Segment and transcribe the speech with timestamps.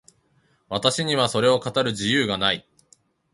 [0.67, 2.67] 私にはそれを語る自由がない。